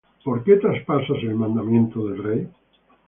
¿Por 0.25 0.43
qué 0.43 0.55
traspasas 0.55 1.19
el 1.21 1.35
mandamiento 1.35 2.07
del 2.07 2.23
rey? 2.23 2.47